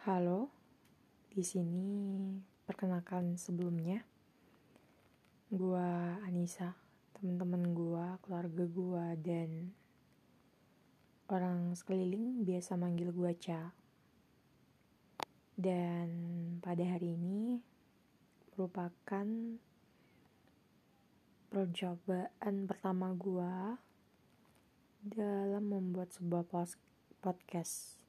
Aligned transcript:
Halo, 0.00 0.48
di 1.28 1.44
sini 1.44 2.32
perkenalkan 2.64 3.36
sebelumnya, 3.36 4.00
gua 5.52 6.16
Anissa, 6.24 6.72
teman-teman 7.12 7.76
gua, 7.76 8.16
keluarga 8.24 8.64
gua 8.64 9.12
dan 9.20 9.76
orang 11.28 11.76
sekeliling 11.76 12.48
biasa 12.48 12.80
manggil 12.80 13.12
gua 13.12 13.36
Ca. 13.36 13.76
Dan 15.60 16.08
pada 16.64 16.96
hari 16.96 17.20
ini 17.20 17.60
merupakan 18.56 19.28
percobaan 21.52 22.54
pertama 22.64 23.12
gua 23.12 23.76
dalam 25.04 25.68
membuat 25.68 26.16
sebuah 26.16 26.48
podcast 27.20 27.99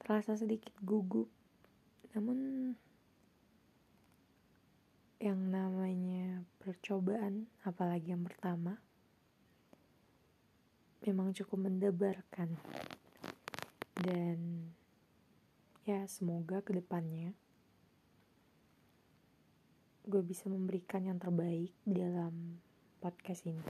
terasa 0.00 0.32
sedikit 0.34 0.72
gugup. 0.80 1.28
Namun 2.16 2.72
yang 5.20 5.36
namanya 5.52 6.40
percobaan 6.64 7.44
apalagi 7.60 8.16
yang 8.16 8.24
pertama 8.24 8.80
memang 11.04 11.36
cukup 11.36 11.68
mendebarkan. 11.68 12.56
Dan 14.00 14.72
ya 15.84 16.08
semoga 16.08 16.64
ke 16.64 16.72
depannya 16.72 17.36
gue 20.08 20.22
bisa 20.24 20.48
memberikan 20.48 21.04
yang 21.04 21.20
terbaik 21.20 21.70
dalam 21.84 22.58
podcast 23.04 23.44
ini. 23.44 23.62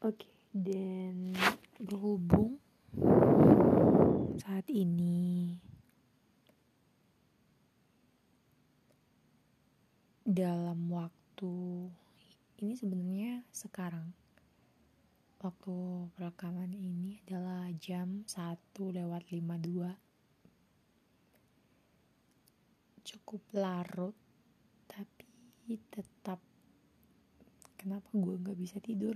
Oke 0.00 0.36
dan 0.56 1.36
berhubung 1.76 2.56
saat 4.36 4.66
ini. 4.68 5.56
Dalam 10.26 10.90
waktu 10.90 11.54
ini 12.60 12.72
sebenarnya 12.74 13.46
sekarang. 13.54 14.10
Waktu 15.38 15.76
rekaman 16.18 16.72
ini 16.72 17.20
adalah 17.28 17.70
jam 17.78 18.24
1 18.26 18.56
lewat 18.74 19.28
52 19.30 20.06
cukup 23.06 23.38
larut 23.54 24.16
tapi 24.90 25.78
tetap. 25.94 26.42
Kenapa 27.78 28.10
gue 28.10 28.34
nggak 28.34 28.58
bisa 28.58 28.82
tidur? 28.82 29.14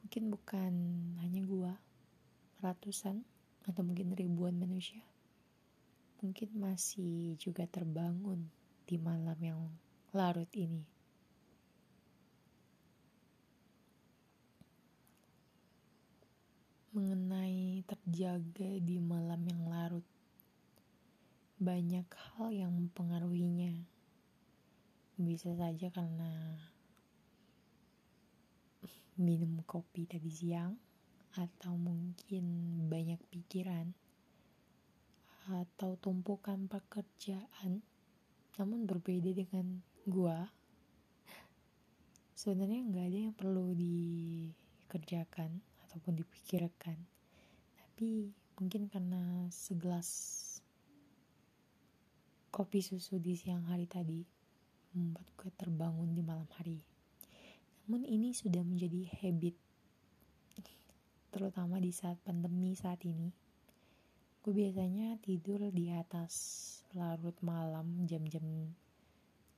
Mungkin 0.00 0.32
bukan 0.32 0.72
hanya 1.20 1.44
gue 1.44 1.72
ratusan 2.64 3.35
atau 3.66 3.82
mungkin 3.82 4.14
ribuan 4.14 4.54
manusia 4.54 5.02
mungkin 6.24 6.48
masih 6.56 7.36
juga 7.36 7.68
terbangun 7.68 8.48
di 8.88 8.96
malam 8.96 9.36
yang 9.36 9.60
larut 10.16 10.48
ini. 10.56 10.80
Mengenai 16.96 17.84
terjaga 17.84 18.80
di 18.80 18.96
malam 18.96 19.44
yang 19.44 19.68
larut, 19.68 20.06
banyak 21.60 22.08
hal 22.08 22.48
yang 22.48 22.72
mempengaruhinya. 22.72 23.76
Bisa 25.20 25.52
saja 25.52 25.92
karena 25.92 26.56
minum 29.20 29.60
kopi 29.68 30.08
tadi 30.08 30.32
siang, 30.32 30.80
atau 31.36 31.76
mungkin 31.76 32.44
banyak 32.88 33.20
pikiran. 33.28 33.92
Atau 35.52 36.00
tumpukan 36.00 36.66
pekerjaan. 36.66 37.84
Namun 38.56 38.88
berbeda 38.88 39.30
dengan 39.36 39.84
gua. 40.08 40.48
Sebenarnya 42.32 42.80
nggak 42.88 43.06
ada 43.06 43.18
yang 43.30 43.36
perlu 43.36 43.76
dikerjakan 43.76 45.60
ataupun 45.86 46.20
dipikirkan. 46.20 46.96
Tapi 47.76 48.32
mungkin 48.56 48.88
karena 48.88 49.48
segelas 49.52 50.08
kopi 52.48 52.80
susu 52.80 53.20
di 53.20 53.36
siang 53.36 53.68
hari 53.68 53.84
tadi 53.84 54.24
membuat 54.96 55.28
gue 55.36 55.52
terbangun 55.60 56.16
di 56.16 56.24
malam 56.24 56.48
hari. 56.56 56.80
Namun 57.84 58.08
ini 58.08 58.32
sudah 58.32 58.64
menjadi 58.64 59.12
habit 59.20 59.65
terutama 61.36 61.76
di 61.76 61.92
saat 61.92 62.16
pandemi 62.24 62.72
saat 62.72 63.04
ini. 63.04 63.28
Gue 64.40 64.56
biasanya 64.56 65.20
tidur 65.20 65.68
di 65.68 65.92
atas 65.92 66.32
larut 66.96 67.36
malam 67.44 68.08
jam-jam 68.08 68.72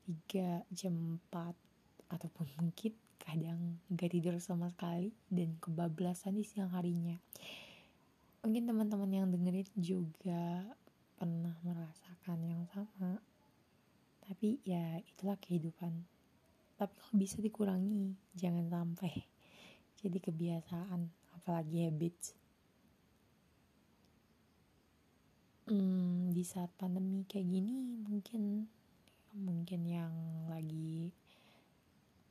3 0.02 0.74
jam 0.74 1.22
4 1.30 2.10
ataupun 2.10 2.46
mungkin 2.58 2.98
kadang 3.22 3.78
gak 3.94 4.10
tidur 4.10 4.34
sama 4.42 4.74
sekali 4.74 5.14
dan 5.30 5.54
kebablasan 5.62 6.34
di 6.34 6.42
siang 6.42 6.74
harinya. 6.74 7.14
Mungkin 8.42 8.66
teman-teman 8.66 9.14
yang 9.14 9.30
dengerin 9.30 9.70
juga 9.78 10.66
pernah 11.14 11.54
merasakan 11.62 12.42
yang 12.42 12.66
sama. 12.74 13.22
Tapi 14.26 14.58
ya 14.66 14.98
itulah 14.98 15.38
kehidupan. 15.38 15.94
Tapi 16.74 16.94
kalau 16.98 17.14
bisa 17.14 17.38
dikurangi 17.38 18.18
jangan 18.34 18.66
sampai 18.66 19.14
jadi 20.02 20.18
kebiasaan 20.18 21.27
apalagi 21.38 21.86
habits. 21.86 22.34
Hmm, 25.68 26.34
di 26.34 26.42
saat 26.42 26.72
pandemi 26.74 27.22
kayak 27.28 27.44
gini 27.44 28.02
mungkin 28.08 28.64
mungkin 29.36 29.80
yang 29.84 30.14
lagi 30.48 31.12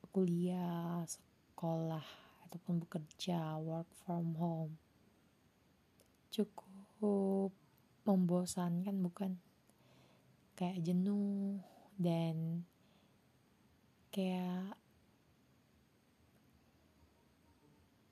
kuliah 0.09 1.05
sekolah 1.05 2.01
ataupun 2.49 2.81
bekerja 2.81 3.61
work 3.61 3.87
from 4.01 4.33
home. 4.35 4.73
Cukup 6.33 7.53
membosankan 8.03 8.97
bukan? 9.03 9.37
Kayak 10.57 10.81
jenuh 10.81 11.61
dan 12.01 12.65
kayak 14.09 14.73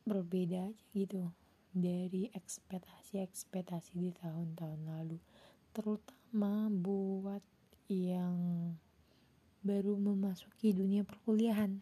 berbeda 0.05 0.69
aja 0.69 0.85
gitu 0.93 1.33
dari 1.73 2.29
ekspektasi-ekspektasi 2.31 3.99
di 3.99 4.11
tahun-tahun 4.15 4.81
lalu. 4.85 5.17
Terutama 5.75 6.69
buat 6.71 7.43
yang 7.89 8.71
baru 9.65 9.97
memasuki 9.97 10.71
dunia 10.77 11.01
perkuliahan. 11.01 11.81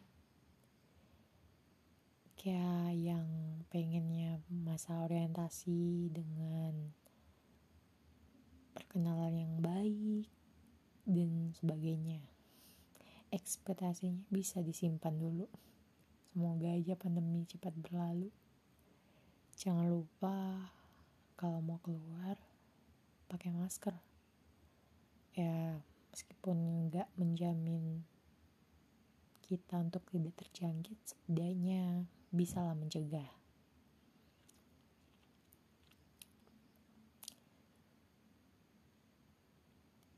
Kayak 2.39 2.95
yang 2.95 3.27
pengennya 3.67 4.39
masa 4.51 5.03
orientasi 5.03 6.11
dengan 6.11 6.91
perkenalan 8.73 9.35
yang 9.35 9.55
baik 9.59 10.27
dan 11.03 11.51
sebagainya. 11.59 12.23
Ekspektasinya 13.29 14.25
bisa 14.31 14.63
disimpan 14.63 15.15
dulu 15.15 15.47
Semoga 16.33 16.65
aja 16.65 16.97
pandemi 16.97 17.45
cepat 17.45 17.77
berlalu. 17.77 18.33
Jangan 19.53 19.85
lupa 19.85 20.65
kalau 21.37 21.61
mau 21.61 21.77
keluar 21.85 22.41
pakai 23.29 23.53
masker. 23.53 23.93
Ya, 25.37 25.77
meskipun 26.09 26.89
nggak 26.89 27.05
menjamin 27.21 28.01
kita 29.45 29.77
untuk 29.77 30.01
tidak 30.09 30.33
terjangkit, 30.41 30.97
setidaknya 31.05 32.09
bisalah 32.33 32.73
mencegah. 32.73 33.29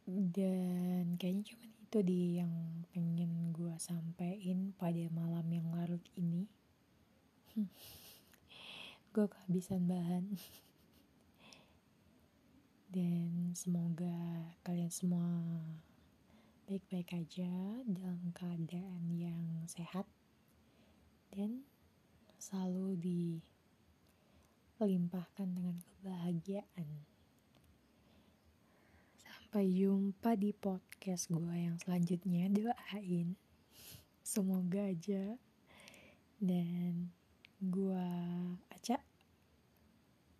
Dan 0.08 1.20
kayaknya 1.20 1.44
cuma 1.52 1.75
itu 1.96 2.12
di 2.12 2.44
yang 2.44 2.52
pengen 2.92 3.56
gue 3.56 3.72
sampein 3.80 4.76
pada 4.76 5.00
malam 5.16 5.48
yang 5.48 5.72
larut 5.72 6.04
ini? 6.20 6.44
Gue 9.16 9.32
kehabisan 9.32 9.88
bahan. 9.88 10.28
Dan 13.00 13.56
semoga 13.56 14.12
kalian 14.68 14.92
semua 14.92 15.40
baik-baik 16.68 17.16
aja 17.16 17.80
dalam 17.88 18.28
keadaan 18.36 19.16
yang 19.16 19.64
sehat. 19.64 20.04
Dan 21.32 21.64
selalu 22.36 23.00
dilimpahkan 24.84 25.48
dengan 25.48 25.80
kebahagiaan. 25.80 27.15
Sampai 29.56 29.72
jumpa 29.72 30.36
di 30.36 30.52
podcast 30.52 31.32
gue 31.32 31.56
yang 31.56 31.80
selanjutnya. 31.80 32.52
Doain. 32.52 33.40
Semoga 34.20 34.92
aja. 34.92 35.40
Dan 36.44 37.08
gue 37.64 38.04
Aca. 38.68 39.00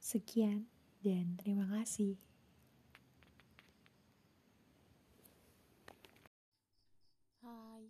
Sekian 0.04 0.68
dan 1.00 1.40
terima 1.40 1.64
kasih. 1.64 2.20
Hai, 7.40 7.88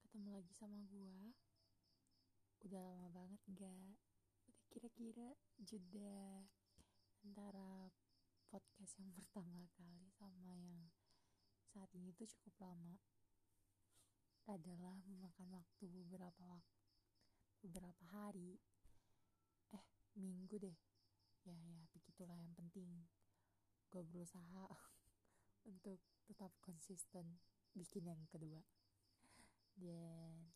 ketemu 0.00 0.32
lagi 0.32 0.52
sama 0.56 0.80
gua. 0.88 1.36
Udah 2.64 2.80
lama 2.80 3.12
banget 3.12 3.40
gak? 3.52 3.92
Udah 4.48 4.64
kira-kira 4.72 5.28
jeda 5.60 6.40
antara 7.20 7.92
podcast 8.48 8.96
yang 8.96 9.12
pertama 9.18 9.68
kali 9.76 10.08
sama 10.16 10.56
yang 10.56 10.88
saat 11.68 11.92
ini 11.92 12.16
tuh 12.16 12.24
cukup 12.24 12.56
lama. 12.64 12.96
Adalah 14.48 15.04
memakan 15.04 15.60
waktu 15.60 15.84
beberapa 15.92 16.40
waktu, 16.48 16.80
beberapa 17.60 18.04
hari, 18.08 18.56
eh 19.76 19.84
minggu 20.16 20.56
deh. 20.56 20.78
Ya 21.44 21.56
ya 21.60 21.84
begitulah 21.92 22.36
yang 22.40 22.56
penting. 22.56 23.04
Gue 23.92 24.00
berusaha 24.08 24.64
untuk 25.72 26.00
tetap 26.24 26.52
konsisten 26.64 27.36
bikin 27.76 28.08
yang 28.08 28.24
kedua 28.32 28.64
dan 29.78 30.50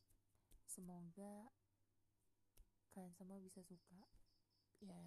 semoga 0.66 1.52
kalian 2.90 3.14
semua 3.14 3.38
bisa 3.38 3.62
suka 3.62 4.02
ya 4.82 4.98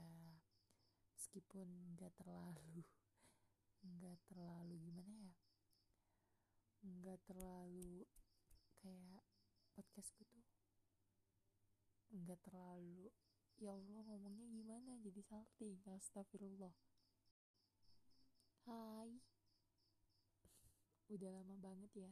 meskipun 1.26 1.66
nggak 1.98 2.14
terlalu 2.22 2.86
nggak 3.98 4.14
terlalu 4.30 4.78
gimana 4.78 5.10
ya 5.26 5.34
nggak 6.86 7.18
terlalu 7.26 8.06
kayak 8.78 9.26
podcastku 9.74 10.22
tuh 10.22 10.46
nggak 12.14 12.38
terlalu 12.46 13.10
ya 13.58 13.74
Allah 13.74 14.06
ngomongnya 14.06 14.46
gimana 14.54 15.02
jadi 15.02 15.26
salting 15.26 15.82
astagfirullah. 15.90 16.78
Hai. 18.70 19.18
Udah 21.16 21.34
lama 21.42 21.58
banget 21.58 22.06
ya. 22.06 22.12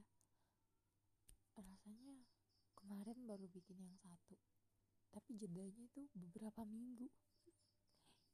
Rasanya 1.54 2.26
kemarin 2.74 3.30
baru 3.30 3.46
bikin 3.46 3.78
yang 3.78 3.94
satu 4.02 4.42
tapi 5.14 5.38
jedanya 5.38 5.86
itu 5.86 6.10
beberapa 6.18 6.66
minggu 6.66 7.06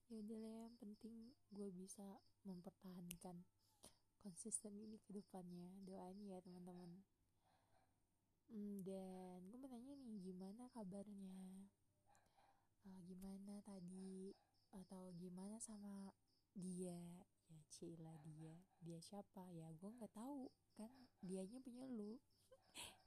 ya 0.09 0.17
udah 0.25 0.65
yang 0.65 0.73
penting 0.81 1.37
gue 1.53 1.69
bisa 1.69 2.17
mempertahankan 2.41 3.45
konsisten 4.25 4.73
ini 4.73 4.97
ke 5.05 5.13
depannya 5.13 5.69
doain 5.85 6.17
ya 6.25 6.41
teman-teman. 6.41 7.05
Hmm, 8.49 8.81
dan 8.81 9.45
gue 9.45 9.57
mau 9.61 9.69
tanya 9.69 9.93
nih 9.93 10.17
gimana 10.33 10.65
kabarnya? 10.73 11.69
Uh, 12.89 12.99
gimana 13.05 13.61
tadi? 13.61 14.33
Atau 14.73 15.13
gimana 15.13 15.61
sama 15.61 16.09
dia? 16.57 16.97
Ya 17.45 17.61
cila 17.69 18.17
dia. 18.25 18.57
Dia 18.81 18.97
siapa? 19.05 19.45
Ya 19.53 19.69
gue 19.77 19.93
nggak 19.93 20.17
tahu. 20.17 20.49
Kan 20.73 20.89
dianya 21.21 21.61
punya 21.61 21.85
lu. 21.85 22.17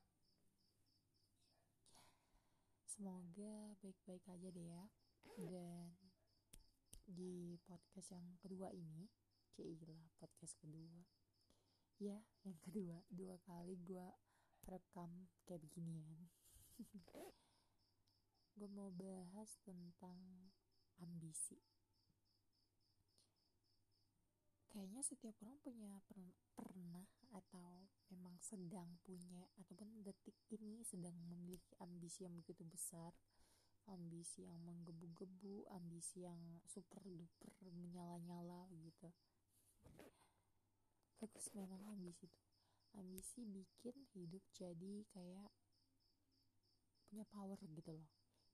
Semoga 2.94 3.74
baik-baik 3.82 4.22
aja 4.30 4.48
deh 4.54 4.66
ya. 4.70 4.86
Dan 5.34 6.01
di 7.06 7.58
podcast 7.66 8.14
yang 8.14 8.38
kedua 8.38 8.70
ini. 8.74 9.08
Cila 9.52 9.98
podcast 10.18 10.54
kedua. 10.58 11.02
Ya 11.98 12.18
yang 12.46 12.58
kedua. 12.62 13.02
Dua 13.10 13.36
kali 13.46 13.78
gue 13.82 14.06
rekam 14.62 15.26
kayak 15.42 15.58
beginian 15.66 16.30
gue 18.56 18.68
mau 18.68 18.92
bahas 18.92 19.56
tentang 19.64 20.52
ambisi. 21.00 21.56
Kayaknya 24.72 25.02
setiap 25.04 25.36
orang 25.44 25.60
punya 25.60 26.00
per 26.08 26.16
pernah 26.56 27.04
atau 27.32 27.88
memang 28.12 28.36
sedang 28.40 28.96
punya 29.04 29.44
ataupun 29.60 30.00
detik 30.00 30.36
ini 30.52 30.80
sedang 30.84 31.16
memiliki 31.28 31.76
ambisi 31.80 32.24
yang 32.24 32.36
begitu 32.36 32.64
besar 32.64 33.12
ambisi 33.90 34.46
yang 34.46 34.58
menggebu-gebu 34.62 35.66
ambisi 35.74 36.22
yang 36.22 36.38
super 36.68 37.02
duper 37.02 37.52
menyala-nyala 37.64 38.70
gitu. 38.82 39.10
Bagus 41.18 41.50
memang 41.54 41.82
ambisi 41.90 42.26
itu. 42.26 42.42
Ambisi 42.92 43.42
bikin 43.48 43.96
hidup 44.12 44.44
jadi 44.52 45.06
kayak 45.10 45.50
punya 47.08 47.24
power 47.30 47.56
gitu 47.62 47.90
loh. 47.94 48.08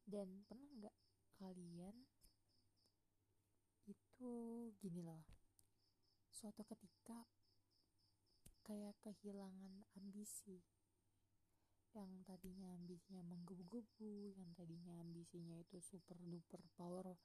Dan 0.08 0.46
pernah 0.48 0.68
nggak 0.78 0.96
kalian 1.38 1.96
itu 3.88 4.32
gini 4.82 5.00
loh 5.00 5.24
suatu 6.28 6.60
ketika 6.66 7.24
kayak 8.62 8.94
kehilangan 9.00 9.88
ambisi 9.96 10.60
yang 11.98 12.22
tadinya 12.22 12.78
ambisinya 12.78 13.26
menggebu-gebu 13.26 14.38
yang 14.38 14.54
tadinya 14.54 14.94
ambisinya 15.02 15.58
itu 15.58 15.82
super 15.82 16.14
duper 16.22 16.62
power 16.78 17.18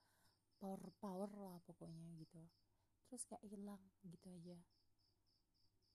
power 0.58 0.82
power 0.98 1.30
lah 1.38 1.62
pokoknya 1.70 2.10
gitu. 2.18 2.42
Terus 3.06 3.30
kayak 3.30 3.46
hilang 3.46 3.84
gitu 4.10 4.26
aja. 4.34 4.58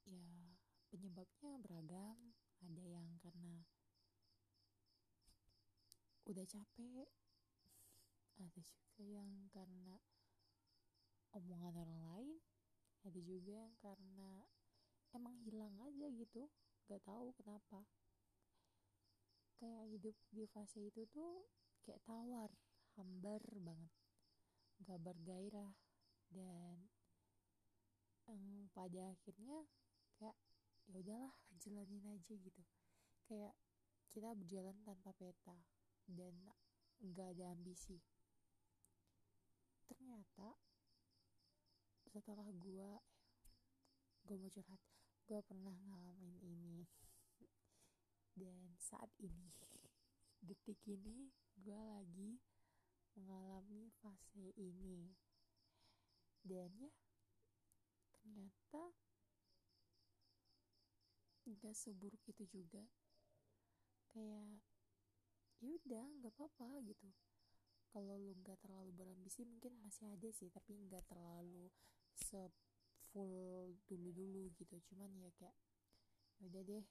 Ya 0.07 0.31
penyebabnya 0.95 1.59
beragam. 1.59 2.19
Ada 2.59 2.85
yang 2.87 3.09
karena 3.19 3.67
udah 6.31 6.47
capek. 6.47 7.11
Ada 8.39 8.61
juga 8.63 9.03
yang 9.03 9.51
karena 9.51 9.99
omongan 11.35 11.75
orang 11.75 12.03
lain. 12.15 12.39
Ada 13.03 13.19
juga 13.19 13.67
yang 13.67 13.75
karena 13.83 14.47
emang 15.11 15.35
hilang 15.43 15.75
aja 15.83 16.07
gitu. 16.15 16.47
Gak 16.87 17.03
tahu 17.03 17.35
kenapa 17.35 17.83
hidup 19.99 20.15
di 20.31 20.47
fase 20.47 20.79
itu 20.79 21.03
tuh 21.11 21.43
kayak 21.83 21.99
tawar 22.07 22.47
hambar 22.95 23.43
banget. 23.59 23.91
Gak 24.87 25.03
bergairah 25.03 25.75
dan 26.31 26.87
yang 28.31 28.71
pada 28.71 29.11
akhirnya 29.11 29.67
kayak 30.23 30.39
ya 30.87 31.03
udahlah 31.03 31.35
jalanin 31.59 32.15
aja 32.15 32.31
gitu. 32.31 32.63
Kayak 33.27 33.59
kita 34.15 34.39
berjalan 34.39 34.79
tanpa 34.87 35.11
peta 35.19 35.59
dan 36.07 36.39
nggak 37.03 37.35
ada 37.35 37.59
ambisi. 37.59 37.99
Ternyata 39.91 40.55
setelah 42.07 42.47
gue 42.55 42.91
gue 44.31 44.37
mau 44.39 44.51
curhat 44.55 44.79
gue 45.27 45.41
pernah 45.43 45.75
ngalamin 45.91 46.39
ini. 46.39 46.87
Dan 48.39 48.79
saat 48.79 49.11
ini 49.19 49.51
detik 50.49 50.81
ini 50.89 51.29
gue 51.61 51.77
lagi 51.77 52.41
mengalami 53.13 53.93
fase 54.01 54.49
ini. 54.57 55.13
Dan 56.41 56.73
ya 56.81 56.93
ternyata 58.17 58.83
nggak 61.45 61.75
seburuk 61.77 62.25
itu 62.33 62.45
juga. 62.49 62.81
Kayak 64.09 64.65
ya 65.61 65.69
udah 65.69 66.05
nggak 66.23 66.33
apa-apa 66.33 66.81
gitu. 66.89 67.13
Kalau 67.93 68.17
lu 68.17 68.33
nggak 68.41 68.61
terlalu 68.65 68.93
berambisi 68.97 69.45
mungkin 69.45 69.77
masih 69.85 70.09
ada 70.09 70.29
sih 70.33 70.49
tapi 70.49 70.77
nggak 70.77 71.05
terlalu 71.09 71.69
se 72.17 72.49
full 73.13 73.77
dulu 73.85 74.09
dulu 74.17 74.49
gitu. 74.57 74.81
Cuman 74.89 75.13
ya 75.21 75.29
kayak 75.37 75.57
ya 76.39 76.49
udah 76.49 76.63
deh 76.65 76.87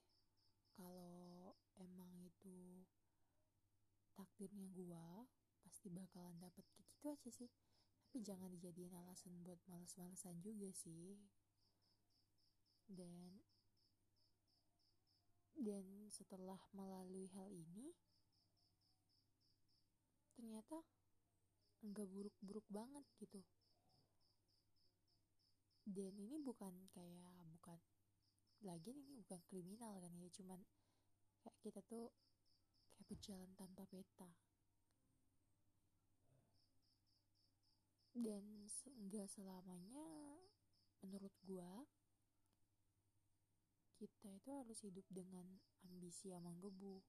kalau 0.78 1.56
emang 1.80 2.12
itu 2.22 2.86
takdirnya 4.18 4.66
gua 4.74 5.22
pasti 5.62 5.86
bakalan 5.94 6.34
dapet 6.42 6.66
kayak 6.74 6.90
gitu 6.90 7.06
aja 7.06 7.30
sih. 7.30 7.50
Tapi 8.08 8.18
jangan 8.26 8.50
dijadiin 8.50 8.90
alasan 8.98 9.38
buat 9.46 9.62
males-malesan 9.70 10.42
juga 10.42 10.74
sih. 10.74 11.14
Dan 12.88 13.38
dan 15.58 15.86
setelah 16.10 16.58
melalui 16.74 17.30
hal 17.34 17.50
ini 17.50 17.90
ternyata 20.34 20.82
nggak 21.82 22.08
buruk-buruk 22.10 22.66
banget 22.70 23.06
gitu. 23.22 23.42
Dan 25.86 26.14
ini 26.18 26.38
bukan 26.42 26.74
kayak 26.94 27.46
bukan 27.54 27.78
lagi 28.62 28.92
ini 28.94 29.14
bukan 29.18 29.40
kriminal 29.46 29.98
kan 30.02 30.12
ya. 30.18 30.28
Cuman 30.34 30.60
kayak 31.42 31.58
kita 31.62 31.80
tuh 31.86 32.10
berjalan 33.08 33.48
tanpa 33.56 33.88
peta. 33.88 34.28
Dan 38.12 38.68
enggak 38.98 39.30
selamanya 39.32 40.36
menurut 41.00 41.32
gua 41.46 41.86
kita 43.98 44.30
itu 44.30 44.50
harus 44.54 44.78
hidup 44.86 45.06
dengan 45.10 45.46
ambisi 45.86 46.30
yang 46.30 46.46
menggebu 46.46 47.02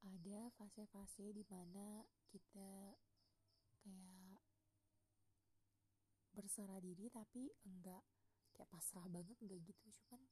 ada 0.00 0.48
fase-fase 0.56 1.30
di 1.30 1.44
mana 1.46 2.02
kita 2.32 2.96
kayak 3.84 4.40
berserah 6.32 6.80
diri 6.80 7.12
tapi 7.12 7.52
enggak 7.68 8.00
kayak 8.56 8.70
pasrah 8.72 9.04
banget 9.12 9.36
enggak 9.44 9.60
gitu. 9.62 9.86
Cuman 10.00 10.22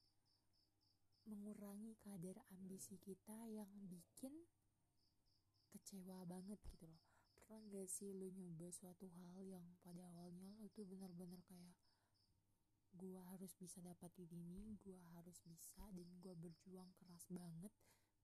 mengurangi 1.28 1.92
kadar 2.00 2.40
ambisi 2.56 2.96
kita 2.96 3.36
yang 3.52 3.68
bikin 3.84 4.32
kecewa 5.68 6.24
banget 6.24 6.56
gitu 6.72 6.88
loh. 6.88 7.04
Pernah 7.36 7.60
gak 7.68 7.88
sih 7.88 8.16
lu 8.16 8.32
nyoba 8.32 8.72
suatu 8.72 9.08
hal 9.12 9.44
yang 9.44 9.64
pada 9.84 10.08
awalnya 10.16 10.56
lo 10.58 10.72
tuh 10.72 10.88
bener-bener 10.88 11.40
kayak 11.44 11.76
gue 12.96 13.20
harus 13.36 13.52
bisa 13.60 13.84
dapetin 13.84 14.32
ini 14.32 14.74
gue 14.80 14.96
harus 15.14 15.38
bisa 15.44 15.84
dan 15.92 16.08
gue 16.24 16.32
berjuang 16.32 16.88
keras 16.96 17.28
banget 17.28 17.70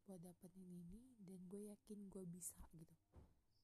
buat 0.09 0.21
dapetin 0.25 0.69
ini 0.69 1.17
dan 1.21 1.41
gue 1.49 1.69
yakin 1.69 2.09
gue 2.09 2.25
bisa 2.25 2.65
gitu. 2.73 2.97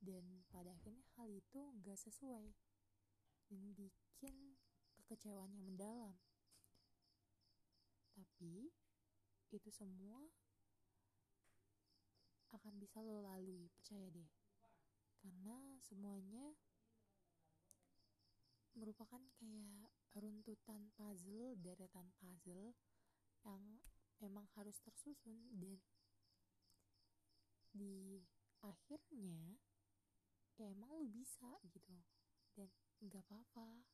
Dan 0.01 0.45
pada 0.49 0.73
akhirnya 0.77 1.05
hal 1.17 1.29
itu 1.33 1.61
gak 1.85 1.97
sesuai 1.97 2.53
dan 3.53 3.61
bikin 3.77 4.57
kekecewaan 4.97 5.53
yang 5.53 5.65
mendalam. 5.65 6.17
Tapi 8.17 8.73
itu 9.51 9.71
semua 9.75 10.23
akan 12.51 12.75
bisa 12.79 12.99
lo 13.03 13.23
lalui 13.23 13.71
percaya 13.71 14.11
deh. 14.11 14.31
Karena 15.23 15.79
semuanya 15.83 16.55
merupakan 18.75 19.21
kayak 19.39 19.91
runtutan 20.17 20.91
puzzle 20.95 21.59
deretan 21.61 22.11
puzzle 22.19 22.75
yang 23.47 23.63
emang 24.23 24.47
harus 24.59 24.79
tersusun 24.83 25.39
dan 25.59 25.79
di 27.71 28.19
akhirnya 28.61 29.59
ya 30.59 30.67
emang 30.75 30.91
lu 30.95 31.07
bisa 31.11 31.59
gitu. 31.71 31.99
Dan 32.55 32.71
nggak 32.99 33.23
apa-apa 33.31 33.87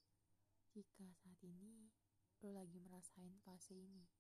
jika 0.73 1.07
saat 1.21 1.41
ini 1.45 1.93
lu 2.45 2.53
lagi 2.53 2.81
merasain 2.81 3.37
fase 3.45 3.77
ini 3.77 4.16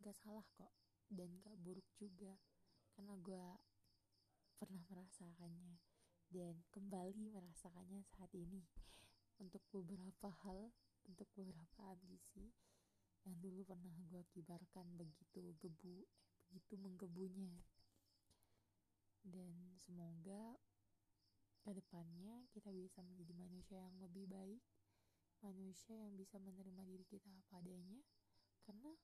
nggak 0.00 0.16
salah 0.16 0.46
kok 0.56 0.72
dan 1.06 1.30
gak 1.38 1.54
buruk 1.62 1.86
juga 1.96 2.34
karena 2.96 3.14
gue 3.20 3.46
pernah 4.56 4.82
merasakannya 4.90 5.78
dan 6.32 6.58
kembali 6.74 7.30
merasakannya 7.30 8.02
saat 8.02 8.32
ini 8.34 8.66
untuk 9.38 9.62
beberapa 9.70 10.32
hal 10.42 10.72
untuk 11.06 11.28
beberapa 11.38 11.94
ambisi 11.94 12.50
yang 13.26 13.38
dulu 13.42 13.62
pernah 13.66 13.94
gue 14.10 14.22
kibarkan 14.34 14.86
begitu 14.94 15.54
gebu 15.58 16.02
eh, 16.02 16.06
begitu 16.50 16.74
menggebunya. 16.78 17.58
Dan 19.26 19.74
semoga 19.82 20.54
ke 21.66 21.74
depannya 21.74 22.46
kita 22.54 22.70
bisa 22.70 23.02
menjadi 23.02 23.34
manusia 23.34 23.82
yang 23.82 23.98
lebih 23.98 24.30
baik 24.30 24.62
manusia 25.42 25.98
yang 25.98 26.14
bisa 26.14 26.38
menerima 26.38 26.82
diri 26.86 27.02
kita 27.10 27.26
apa 27.28 27.58
adanya 27.58 28.00
karena 28.62 28.94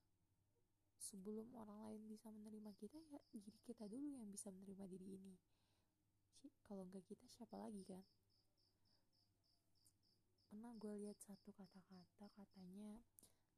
sebelum 1.02 1.50
orang 1.58 1.82
lain 1.90 2.02
bisa 2.06 2.30
menerima 2.30 2.70
kita 2.78 2.94
ya 3.10 3.18
diri 3.34 3.58
kita 3.66 3.90
dulu 3.90 4.14
yang 4.14 4.30
bisa 4.30 4.54
menerima 4.54 4.86
diri 4.86 5.18
ini. 5.18 5.34
Kalau 6.62 6.86
enggak 6.86 7.02
kita 7.10 7.26
siapa 7.26 7.58
lagi 7.58 7.82
kan? 7.82 8.06
Pernah 10.46 10.72
gue 10.78 10.94
lihat 11.02 11.18
satu 11.18 11.50
kata-kata 11.50 12.30
katanya 12.38 13.02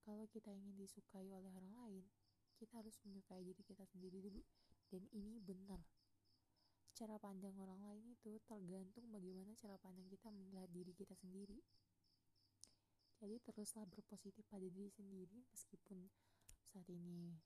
kalau 0.01 0.25
kita 0.33 0.49
ingin 0.49 0.75
disukai 0.79 1.29
oleh 1.29 1.53
orang 1.53 1.75
lain 1.85 2.05
kita 2.57 2.81
harus 2.81 2.97
menyukai 3.05 3.43
diri 3.45 3.63
kita 3.67 3.85
sendiri 3.85 4.25
dulu. 4.25 4.41
Dan 4.89 5.05
ini 5.11 5.43
benar. 5.43 5.83
Cara 6.95 7.19
pandang 7.19 7.59
orang 7.59 7.83
lain 7.83 8.07
itu 8.15 8.39
tergantung 8.47 9.11
bagaimana 9.11 9.51
cara 9.59 9.75
pandang 9.83 10.07
kita 10.07 10.31
melihat 10.31 10.71
diri 10.71 10.95
kita 10.95 11.19
sendiri. 11.19 11.59
Jadi 13.19 13.41
teruslah 13.43 13.83
berpositif 13.91 14.47
pada 14.47 14.63
diri 14.69 14.93
sendiri 14.93 15.43
meskipun 15.51 16.07
saat 16.75 16.91
ini 16.91 17.39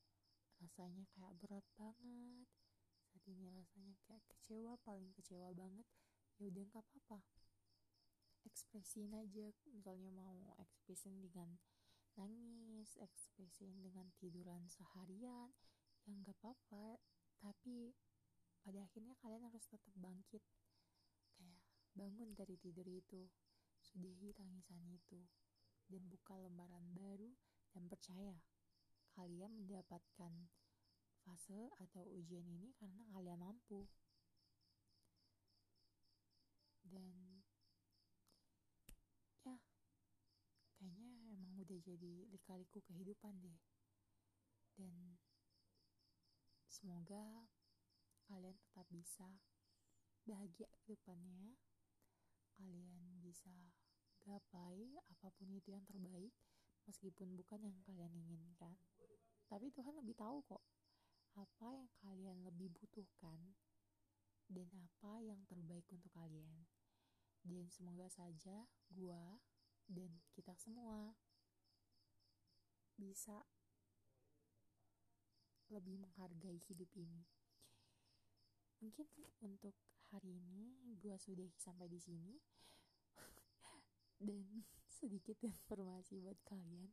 rasanya 0.57 1.05
kayak 1.13 1.37
berat 1.37 1.67
banget. 1.77 2.49
Saat 3.13 3.25
ini 3.29 3.45
rasanya 3.53 3.93
kayak 4.09 4.25
kecewa 4.25 4.81
paling 4.81 5.13
kecewa 5.13 5.53
banget. 5.53 5.85
Ya 6.41 6.49
udah 6.49 6.65
nggak 6.65 6.81
apa-apa. 6.81 7.21
Ekspresiin 8.49 9.13
aja 9.13 9.53
misalnya 9.69 10.09
mau 10.17 10.57
ekspresiin 10.57 11.21
dengan 11.21 11.61
nangis 12.17 12.97
ekspresiin 12.97 13.85
dengan 13.85 14.09
tiduran 14.17 14.65
seharian 14.73 15.53
ya 16.09 16.15
nggak 16.17 16.33
apa-apa. 16.41 16.97
Tapi 17.45 17.93
pada 18.65 18.81
akhirnya 18.81 19.13
kalian 19.21 19.45
harus 19.45 19.69
tetap 19.69 19.93
bangkit. 19.93 20.41
Kayak 21.37 21.61
bangun 21.93 22.33
dari 22.33 22.57
tidur 22.57 22.89
itu 22.89 23.29
sudahi 23.85 24.33
tangisan 24.33 24.89
itu 24.89 25.21
dan 25.93 26.01
buka 26.09 26.33
lembaran 26.41 26.89
baru 26.97 27.29
dan 27.77 27.85
percaya 27.93 28.33
kalian 29.17 29.53
mendapatkan 29.55 30.33
fase 31.25 31.69
atau 31.77 32.05
ujian 32.09 32.45
ini 32.49 32.73
karena 32.81 33.05
kalian 33.13 33.41
mampu. 33.41 33.85
Dan 36.89 37.45
kayaknya 39.45 41.09
emang 41.37 41.53
udah 41.61 41.79
jadi 41.85 42.25
lika-liku 42.33 42.81
kehidupan 42.89 43.37
deh. 43.45 43.61
Dan 44.79 45.21
semoga 46.69 47.45
kalian 48.25 48.57
tetap 48.57 48.89
bisa 48.89 49.29
bahagia 50.25 50.69
ke 50.73 50.97
depannya. 50.97 51.57
Kalian 52.57 53.21
bisa 53.21 53.53
gapai 54.25 54.99
apa 55.09 55.29
pun 55.37 55.49
itu 55.53 55.73
yang 55.73 55.85
terbaik 55.89 56.35
meskipun 56.85 57.33
bukan 57.37 57.61
yang 57.65 57.77
kalian 57.85 58.13
inginkan 58.13 58.77
tapi 59.49 59.73
Tuhan 59.73 59.97
lebih 59.97 60.15
tahu 60.15 60.45
kok 60.45 60.63
apa 61.37 61.69
yang 61.73 61.89
kalian 62.05 62.39
lebih 62.45 62.69
butuhkan 62.77 63.57
dan 64.49 64.69
apa 64.77 65.21
yang 65.21 65.41
terbaik 65.49 65.85
untuk 65.93 66.13
kalian 66.13 66.69
dan 67.45 67.69
semoga 67.73 68.09
saja 68.13 68.69
gua 68.93 69.41
dan 69.89 70.21
kita 70.37 70.53
semua 70.57 71.17
bisa 72.99 73.47
lebih 75.69 76.01
menghargai 76.01 76.59
hidup 76.69 76.89
ini. 76.97 77.25
Mungkin 78.81 79.07
untuk 79.45 79.77
hari 80.11 80.41
ini 80.41 80.97
gue 80.97 81.17
sudah 81.21 81.51
sampai 81.61 81.87
di 81.87 82.01
sini 82.01 82.41
dan 84.27 84.65
sedikit 84.89 85.39
informasi 85.45 86.19
buat 86.25 86.41
kalian. 86.49 86.91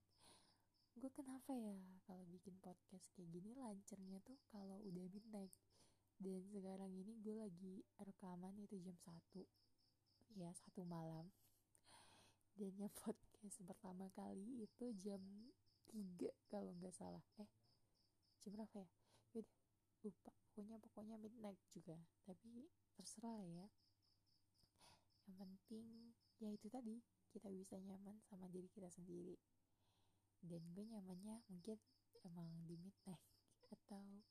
Gue 0.95 1.11
kenapa 1.11 1.51
ya 1.51 1.75
kalau 2.07 2.23
bikin 2.31 2.55
podcast 2.63 3.11
kayak 3.11 3.27
gini 3.27 3.51
lancernya 3.59 4.23
tuh 4.23 4.39
kalau 4.47 4.79
udah 4.79 5.03
midnight. 5.11 5.51
Dan 6.15 6.47
sekarang 6.47 6.95
ini 6.95 7.19
gue 7.19 7.35
lagi 7.35 7.83
rekaman 7.99 8.55
itu 8.63 8.79
jam 8.79 8.95
1 9.03 9.43
ya 10.39 10.55
satu 10.55 10.87
malam. 10.87 11.27
Dan 12.55 12.71
yang 12.79 12.95
podcast 13.03 13.59
pertama 13.67 14.07
kali 14.15 14.63
itu 14.63 14.95
jam 14.95 15.19
3 15.91 16.31
kalau 16.47 16.71
nggak 16.79 16.95
salah. 16.95 17.23
Eh 17.43 17.51
jam 18.39 18.55
berapa 18.55 18.79
ya? 18.79 18.87
Yaudah, 19.35 19.59
lupa. 19.99 20.31
Pokoknya 20.55 20.79
pokoknya 20.79 21.15
midnight 21.19 21.59
juga. 21.75 21.99
Tapi 22.23 22.71
terserah 22.95 23.43
ya. 23.43 23.67
Yang 25.27 25.35
penting 25.43 25.85
ya 26.39 26.55
itu 26.55 26.71
tadi 26.71 27.03
kita 27.35 27.51
bisa 27.51 27.75
nyaman 27.83 28.15
sama 28.23 28.47
diri 28.47 28.71
kita 28.71 28.87
sendiri 28.87 29.35
dan 30.41 30.61
gue 30.75 30.85
nyamannya 30.89 31.43
mungkin 31.47 31.77
emang 32.25 32.51
di 32.65 32.75
midnight 32.75 33.23
atau 33.71 34.23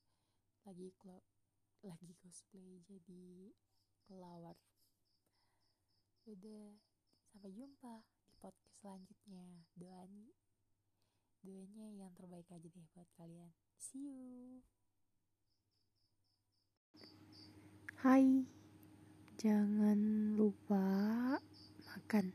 lagi 0.64 0.92
klub 1.00 1.24
lagi 1.84 2.16
cosplay 2.20 2.80
jadi 2.88 3.52
kelawar 4.04 4.56
udah 6.24 6.80
sampai 7.28 7.52
jumpa 7.52 8.00
di 8.00 8.32
podcast 8.40 8.74
selanjutnya. 8.84 9.64
Doanya 9.76 10.28
doanya 11.44 11.86
yang 11.92 12.12
terbaik 12.16 12.48
aja 12.52 12.68
deh 12.68 12.86
buat 12.92 13.08
kalian. 13.16 13.52
See 13.76 14.08
you. 14.08 14.64
Hai. 18.00 18.44
Jangan 19.40 20.36
lupa 20.40 20.84
makan 21.84 22.32